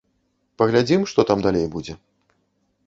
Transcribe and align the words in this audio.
Паглядзім, 0.61 1.01
што 1.11 1.27
там 1.31 1.45
далей 1.49 1.65
будзе. 1.77 1.93